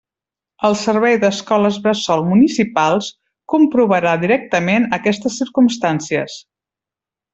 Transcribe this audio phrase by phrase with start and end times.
[0.69, 3.11] El Servei d'Escoles Bressol Municipals
[3.55, 6.41] comprovarà directament aquestes circumstàncies.